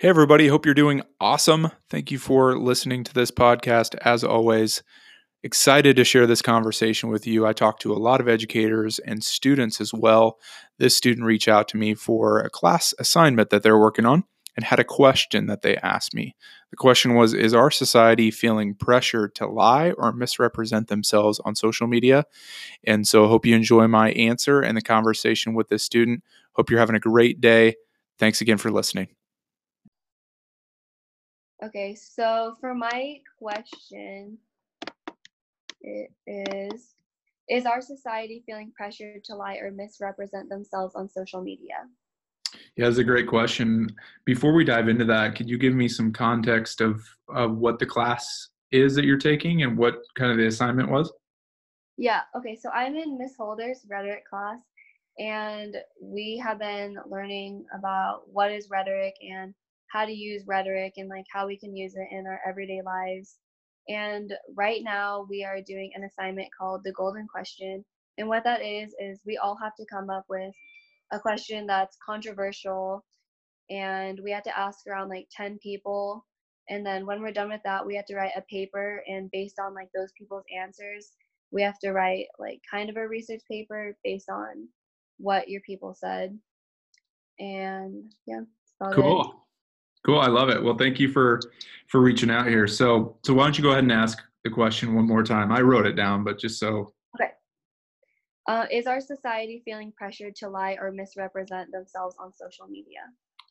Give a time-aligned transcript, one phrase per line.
[0.00, 0.48] Hey, everybody.
[0.48, 1.72] Hope you're doing awesome.
[1.90, 3.94] Thank you for listening to this podcast.
[4.00, 4.82] As always,
[5.42, 7.46] excited to share this conversation with you.
[7.46, 10.38] I talk to a lot of educators and students as well.
[10.78, 14.24] This student reached out to me for a class assignment that they're working on
[14.56, 16.34] and had a question that they asked me.
[16.70, 21.86] The question was Is our society feeling pressure to lie or misrepresent themselves on social
[21.86, 22.24] media?
[22.86, 26.24] And so I hope you enjoy my answer and the conversation with this student.
[26.52, 27.74] Hope you're having a great day.
[28.18, 29.08] Thanks again for listening.
[31.62, 34.38] Okay, so for my question,
[35.82, 36.94] it is
[37.48, 41.88] Is our society feeling pressured to lie or misrepresent themselves on social media?
[42.76, 43.88] Yeah, that's a great question.
[44.24, 47.86] Before we dive into that, could you give me some context of, of what the
[47.86, 51.12] class is that you're taking and what kind of the assignment was?
[51.98, 54.60] Yeah, okay, so I'm in Miss Holder's rhetoric class,
[55.18, 59.52] and we have been learning about what is rhetoric and
[59.90, 63.36] how to use rhetoric and like how we can use it in our everyday lives.
[63.88, 67.84] And right now we are doing an assignment called the golden question.
[68.18, 70.52] And what that is is we all have to come up with
[71.12, 73.04] a question that's controversial
[73.68, 76.26] and we have to ask around like 10 people
[76.68, 79.56] and then when we're done with that we have to write a paper and based
[79.58, 81.12] on like those people's answers
[81.52, 84.68] we have to write like kind of a research paper based on
[85.18, 86.38] what your people said
[87.38, 88.40] and yeah
[88.92, 89.46] cool.
[90.04, 90.62] Cool, I love it.
[90.62, 91.40] Well, thank you for
[91.88, 92.66] for reaching out here.
[92.66, 95.50] So, so why don't you go ahead and ask the question one more time?
[95.50, 96.94] I wrote it down, but just so.
[97.16, 97.32] Okay.
[98.48, 103.00] Uh, is our society feeling pressured to lie or misrepresent themselves on social media?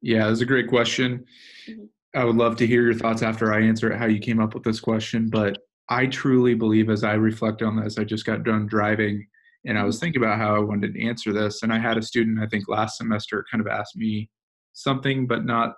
[0.00, 1.24] Yeah, that's a great question.
[1.68, 1.84] Mm-hmm.
[2.14, 4.54] I would love to hear your thoughts after I answer it, how you came up
[4.54, 5.28] with this question.
[5.30, 9.26] But I truly believe, as I reflect on this, I just got done driving
[9.64, 10.06] and I was mm-hmm.
[10.06, 11.62] thinking about how I wanted to answer this.
[11.62, 14.30] And I had a student, I think last semester, kind of asked me
[14.72, 15.74] something, but not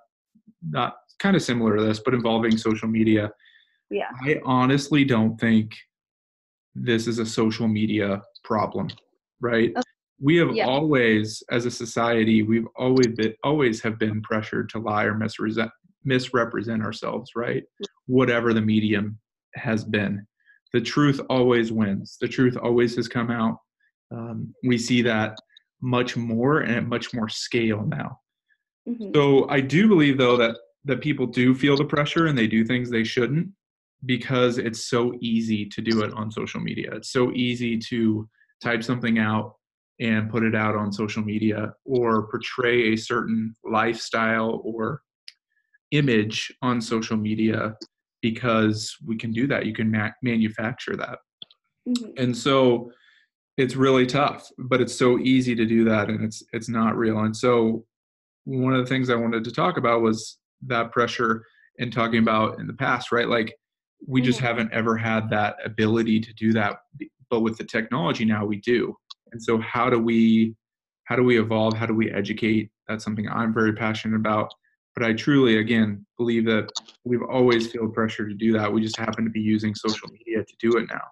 [0.69, 3.31] not kind of similar to this, but involving social media.
[3.91, 4.11] Yeah.
[4.23, 5.75] I honestly don't think
[6.75, 8.89] this is a social media problem,
[9.41, 9.71] right?
[9.71, 9.83] Okay.
[10.21, 10.67] We have yeah.
[10.67, 15.71] always, as a society, we've always been always have been pressured to lie or misrepresent
[16.05, 17.65] misrepresent ourselves, right?
[18.07, 19.19] Whatever the medium
[19.55, 20.27] has been.
[20.73, 22.17] The truth always wins.
[22.21, 23.59] The truth always has come out.
[24.11, 25.39] Um, we see that
[25.81, 28.19] much more and at much more scale now.
[28.89, 29.11] Mm-hmm.
[29.15, 32.65] So I do believe though that that people do feel the pressure and they do
[32.65, 33.49] things they shouldn't
[34.05, 36.91] because it's so easy to do it on social media.
[36.93, 38.29] It's so easy to
[38.63, 39.55] type something out
[40.01, 45.01] and put it out on social media or portray a certain lifestyle or
[45.93, 47.77] image on social media
[48.21, 49.67] because we can do that.
[49.67, 51.19] You can ma- manufacture that.
[51.89, 52.11] Mm-hmm.
[52.17, 52.91] And so
[53.57, 57.21] it's really tough, but it's so easy to do that and it's it's not real.
[57.21, 57.87] And so
[58.45, 61.45] one of the things I wanted to talk about was that pressure
[61.79, 63.29] and talking about in the past, right?
[63.29, 63.55] Like
[64.07, 64.47] we just mm-hmm.
[64.47, 66.77] haven't ever had that ability to do that,
[67.31, 68.95] but with the technology now we do.
[69.33, 70.55] And so how do we
[71.05, 71.75] how do we evolve?
[71.75, 72.71] How do we educate?
[72.89, 74.53] That's something I'm very passionate about.
[74.97, 76.71] But I truly, again, believe that
[77.05, 78.73] we've always felt pressure to do that.
[78.73, 81.03] We just happen to be using social media to do it now.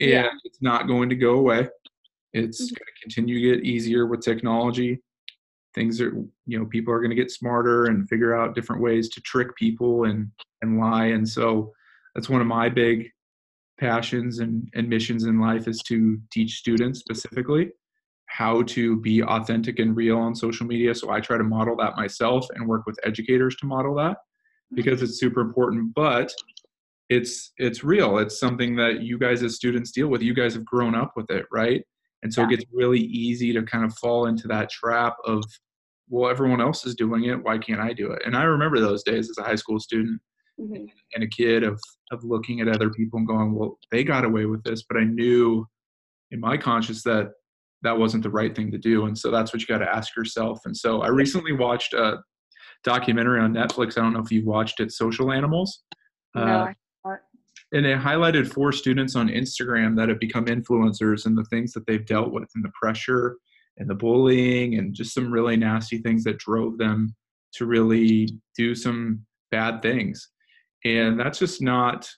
[0.00, 0.28] And yeah.
[0.44, 1.68] it's not going to go away.
[2.32, 2.74] It's mm-hmm.
[2.74, 5.00] going to continue to get easier with technology
[5.74, 6.12] things are
[6.46, 9.54] you know people are going to get smarter and figure out different ways to trick
[9.56, 10.30] people and
[10.62, 11.06] and lie.
[11.06, 11.72] And so
[12.14, 13.08] that's one of my big
[13.78, 17.70] passions and, and missions in life is to teach students specifically
[18.26, 20.94] how to be authentic and real on social media.
[20.94, 24.76] So i try to model that myself and work with educators to model that mm-hmm.
[24.76, 26.32] because it's super important but
[27.10, 28.18] it's it's real.
[28.18, 30.22] It's something that you guys as students deal with.
[30.22, 31.84] You guys have grown up with it right
[32.22, 32.46] and so yeah.
[32.46, 35.42] it gets really easy to kind of fall into that trap of,
[36.08, 37.42] well, everyone else is doing it.
[37.42, 38.22] Why can't I do it?
[38.26, 40.20] And I remember those days as a high school student
[40.60, 40.86] mm-hmm.
[41.14, 41.80] and a kid of,
[42.10, 44.82] of looking at other people and going, well, they got away with this.
[44.82, 45.66] But I knew
[46.30, 47.30] in my conscience that
[47.82, 49.06] that wasn't the right thing to do.
[49.06, 50.60] And so that's what you got to ask yourself.
[50.66, 52.18] And so I recently watched a
[52.84, 53.96] documentary on Netflix.
[53.96, 55.82] I don't know if you've watched it, Social Animals.
[56.34, 56.72] No, uh,
[57.72, 61.86] and it highlighted four students on Instagram that have become influencers and the things that
[61.86, 63.36] they've dealt with and the pressure
[63.78, 67.14] and the bullying and just some really nasty things that drove them
[67.52, 70.28] to really do some bad things.
[70.84, 72.08] And that's just not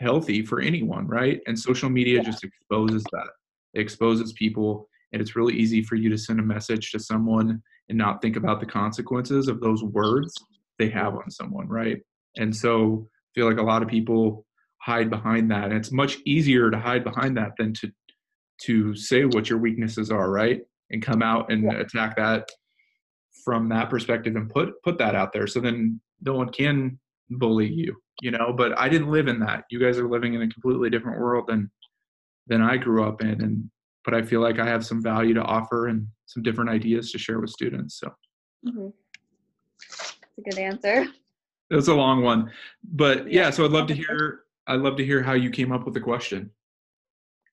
[0.00, 1.40] healthy for anyone, right?
[1.46, 3.28] And social media just exposes that.
[3.74, 7.62] It exposes people and it's really easy for you to send a message to someone
[7.88, 10.32] and not think about the consequences of those words
[10.78, 12.00] they have on someone, right?
[12.36, 14.44] And so I feel like a lot of people
[14.88, 15.64] hide behind that.
[15.64, 17.92] And it's much easier to hide behind that than to
[18.62, 20.62] to say what your weaknesses are, right?
[20.90, 21.78] And come out and yeah.
[21.78, 22.48] attack that
[23.44, 26.98] from that perspective and put put that out there so then no one can
[27.30, 30.42] bully you you know but i didn't live in that you guys are living in
[30.42, 31.70] a completely different world than
[32.46, 33.70] than i grew up in and
[34.04, 37.18] but i feel like i have some value to offer and some different ideas to
[37.18, 38.08] share with students so
[38.66, 38.88] mm-hmm.
[39.88, 41.06] that's a good answer
[41.70, 42.50] it was a long one
[42.82, 45.84] but yeah so i'd love to hear i'd love to hear how you came up
[45.84, 46.50] with the question.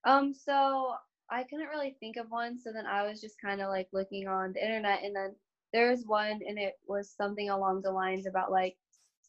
[0.06, 0.94] Um so
[1.30, 4.28] i couldn't really think of one so then i was just kind of like looking
[4.28, 5.36] on the internet and then
[5.74, 8.76] there was one and it was something along the lines about like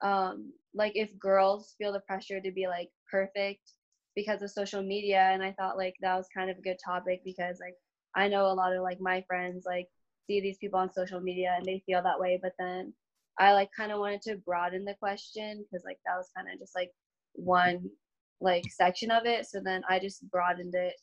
[0.02, 3.72] um like if girls feel the pressure to be like perfect
[4.14, 7.22] because of social media and i thought like that was kind of a good topic
[7.24, 7.74] because like
[8.14, 9.88] i know a lot of like my friends like
[10.26, 12.92] see these people on social media and they feel that way but then
[13.38, 16.58] i like kind of wanted to broaden the question because like that was kind of
[16.58, 16.90] just like
[17.36, 17.88] one
[18.40, 19.46] like section of it.
[19.46, 20.94] So then i just broadened it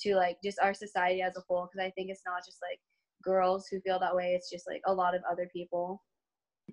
[0.00, 2.78] to like just our society as a whole because i think it's not just like
[3.22, 4.34] girls who feel that way.
[4.36, 6.02] It's just like a lot of other people.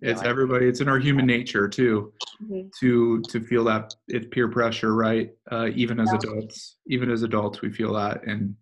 [0.01, 0.67] It's everybody.
[0.67, 2.13] It's in our human nature too
[2.43, 2.67] mm-hmm.
[2.79, 5.31] to to feel that it's peer pressure right?
[5.51, 8.25] Uh, even as adults even as adults we feel that.
[8.25, 8.55] And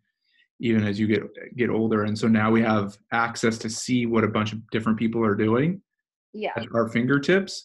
[0.60, 1.24] even as you get
[1.56, 2.04] get older.
[2.04, 5.36] And so now we have access to see what a bunch of different people are
[5.36, 5.82] doing
[6.34, 6.52] yeah.
[6.56, 7.64] at our fingertips.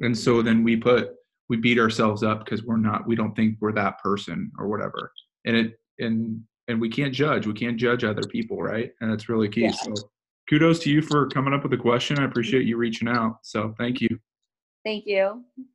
[0.00, 1.10] And so then we put
[1.48, 5.12] we beat ourselves up because we're not we don't think we're that person or whatever
[5.44, 9.28] and it and and we can't judge we can't judge other people right and that's
[9.28, 9.72] really key yeah.
[9.72, 9.92] so
[10.48, 12.18] kudos to you for coming up with a question.
[12.18, 13.38] I appreciate you reaching out.
[13.42, 14.18] So thank you.
[14.84, 15.44] Thank you.